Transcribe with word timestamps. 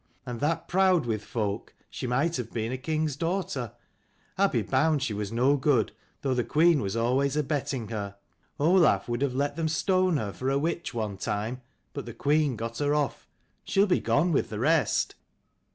And 0.25 0.39
that 0.39 0.67
proud 0.67 1.05
with 1.05 1.23
folk, 1.23 1.75
she 1.91 2.07
might 2.07 2.35
have 2.37 2.51
been 2.51 2.71
a 2.71 2.77
king's 2.79 3.15
daughter. 3.15 3.73
I'll 4.35 4.47
be 4.47 4.63
bound 4.63 5.03
she 5.03 5.13
was 5.13 5.31
no 5.31 5.57
good, 5.57 5.91
though 6.23 6.33
the 6.33 6.43
queen 6.43 6.81
was 6.81 6.95
always 6.95 7.37
abetting 7.37 7.89
her. 7.89 8.15
Olaf 8.59 9.07
would 9.07 9.21
have 9.21 9.35
let 9.35 9.55
them 9.55 9.67
stone 9.67 10.17
her 10.17 10.33
for 10.33 10.49
a 10.49 10.57
witch, 10.57 10.91
one 10.95 11.17
time, 11.17 11.61
but 11.93 12.07
the 12.07 12.15
queen 12.15 12.55
got 12.55 12.79
her 12.79 12.95
off. 12.95 13.27
She'll 13.63 13.85
be 13.85 13.99
gone 13.99 14.31
with 14.31 14.49
the 14.49 14.57
rest." 14.57 15.13